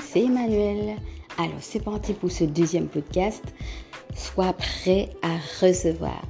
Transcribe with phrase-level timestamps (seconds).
[0.00, 0.94] C'est Emmanuel.
[1.38, 3.42] Alors c'est parti pour ce deuxième podcast.
[4.14, 6.22] Sois prêt à recevoir.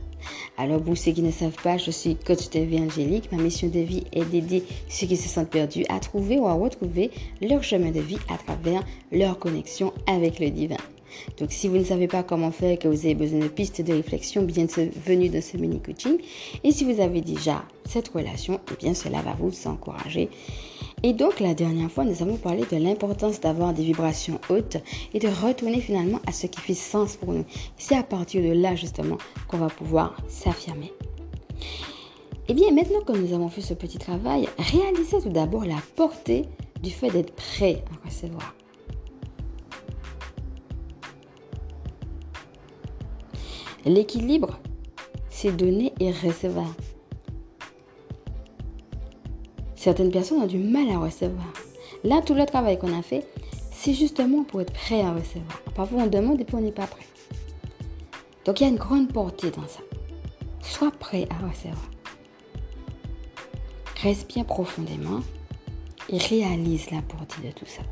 [0.57, 3.31] Alors pour ceux qui ne savent pas, je suis coach de vie angélique.
[3.33, 6.55] Ma mission de vie est d'aider ceux qui se sentent perdus à trouver ou à
[6.55, 7.11] retrouver
[7.43, 10.77] leur chemin de vie à travers leur connexion avec le divin.
[11.39, 13.93] Donc si vous ne savez pas comment faire, que vous avez besoin de pistes de
[13.93, 16.17] réflexion, bienvenue dans ce mini coaching.
[16.65, 20.31] Et si vous avez déjà cette relation, eh bien cela va vous encourager.
[21.03, 24.79] Et donc la dernière fois, nous avons parlé de l'importance d'avoir des vibrations hautes
[25.13, 27.45] et de retourner finalement à ce qui fait sens pour nous.
[27.77, 30.93] C'est à partir de là justement qu'on va pouvoir s'affirmer.
[32.49, 35.79] Et eh bien maintenant que nous avons fait ce petit travail, réalisez tout d'abord la
[35.97, 36.45] portée
[36.81, 38.55] du fait d'être prêt à recevoir.
[43.85, 44.59] L'équilibre,
[45.29, 46.73] c'est donner et recevoir.
[49.77, 51.53] Certaines personnes ont du mal à recevoir.
[52.03, 53.27] Là, tout le travail qu'on a fait,
[53.71, 55.61] c'est justement pour être prêt à recevoir.
[55.75, 57.07] Parfois, on demande et puis on n'est pas prêt.
[58.45, 59.81] Donc, il y a une grande portée dans ça.
[60.63, 61.91] Sois prêt à recevoir.
[64.03, 65.21] Respire profondément
[66.09, 67.83] et réalise la portée de tout ça.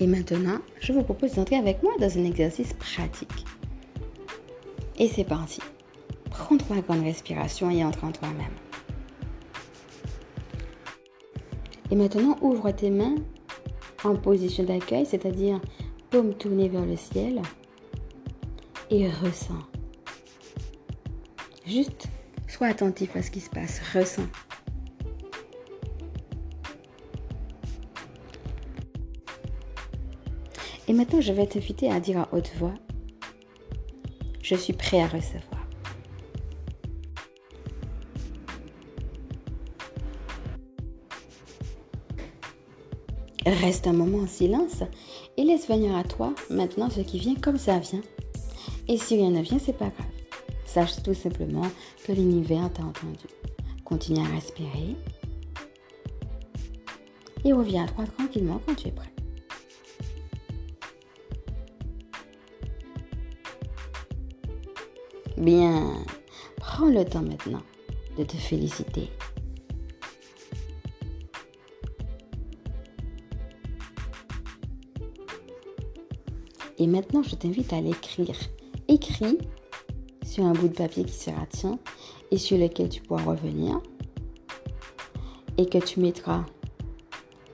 [0.00, 3.37] Et maintenant, je vous propose d'entrer avec moi dans un exercice pratique.
[4.98, 5.60] Et c'est parti.
[6.30, 8.54] Prends trois grandes respirations et entre en toi-même.
[11.90, 13.14] Et maintenant, ouvre tes mains
[14.04, 15.60] en position d'accueil, c'est-à-dire
[16.10, 17.40] paume tournée vers le ciel
[18.90, 19.62] et ressens.
[21.64, 22.08] Juste,
[22.48, 24.26] sois attentif à ce qui se passe, ressens.
[30.88, 32.74] Et maintenant, je vais t'inviter à dire à haute voix,
[34.48, 35.66] je suis prêt à recevoir.
[43.44, 44.82] Reste un moment en silence
[45.36, 48.00] et laisse venir à toi maintenant ce qui vient comme ça vient.
[48.88, 50.06] Et si rien ne vient, c'est pas grave.
[50.64, 51.66] Sache tout simplement
[52.06, 53.26] que l'univers t'a entendu.
[53.84, 54.96] Continue à respirer
[57.44, 59.17] et reviens à toi tranquillement quand tu es prêt.
[65.38, 65.94] Bien,
[66.56, 67.62] prends le temps maintenant
[68.18, 69.08] de te féliciter.
[76.78, 78.34] Et maintenant, je t'invite à l'écrire.
[78.88, 79.38] Écris
[80.24, 81.78] sur un bout de papier qui sera tien
[82.32, 83.80] et sur lequel tu pourras revenir
[85.56, 86.44] et que tu mettras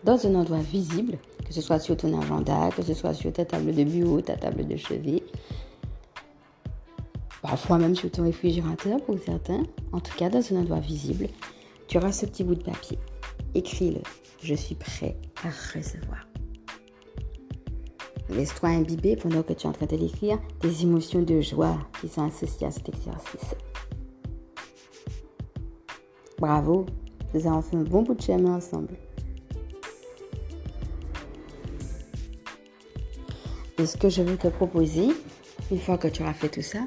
[0.04, 3.44] dans un endroit visible, que ce soit sur ton agenda, que ce soit sur ta
[3.44, 5.22] table de bureau, ta table de chevet,
[7.54, 11.28] parfois même sur ton réfrigérateur pour certains, en tout cas dans un endroit visible,
[11.86, 12.98] tu auras ce petit bout de papier.
[13.54, 14.00] Écris-le.
[14.42, 16.26] Je suis prêt à recevoir.
[18.28, 22.08] Laisse-toi imbiber pendant que tu es en train de l'écrire des émotions de joie qui
[22.08, 23.54] sont associées à cet exercice.
[26.40, 26.86] Bravo,
[27.34, 28.96] nous avons fait un bon bout de chemin ensemble.
[33.78, 35.06] Et ce que je veux te proposer,
[35.70, 36.80] une fois que tu auras fait tout ça,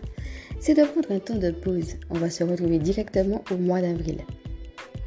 [0.59, 1.95] c'est de prendre un temps de pause.
[2.09, 4.21] On va se retrouver directement au mois d'avril.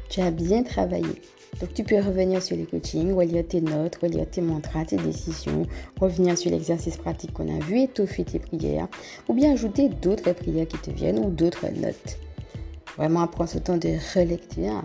[0.09, 1.21] Tu as bien travaillé.
[1.59, 5.63] Donc tu peux revenir sur les coachings, relire tes notes, relire tes mantras, tes décisions,
[5.99, 8.87] revenir sur l'exercice pratique qu'on a vu, étoffer tes prières,
[9.27, 12.17] ou bien ajouter d'autres prières qui te viennent ou d'autres notes.
[12.97, 14.81] Vraiment, prends ce temps de relecture.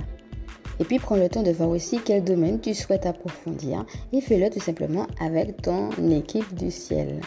[0.79, 4.51] Et puis prends le temps de voir aussi quel domaine tu souhaites approfondir et fais-le
[4.51, 7.21] tout simplement avec ton équipe du ciel.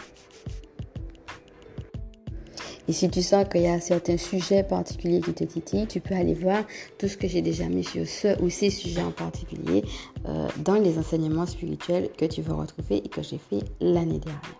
[2.88, 6.14] Et si tu sens qu'il y a certains sujets particuliers qui te titillent, tu peux
[6.14, 6.64] aller voir
[6.98, 9.84] tout ce que j'ai déjà mis sur ce ou ces sujets en particulier
[10.26, 14.58] euh, dans les enseignements spirituels que tu vas retrouver et que j'ai fait l'année dernière.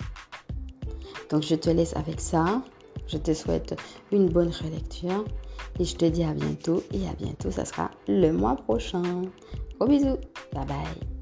[1.31, 2.63] Donc je te laisse avec ça.
[3.07, 3.75] Je te souhaite
[4.13, 5.25] une bonne relecture
[5.78, 9.23] et je te dis à bientôt et à bientôt, ça sera le mois prochain.
[9.78, 10.19] Gros bisous,
[10.53, 11.20] bye bye.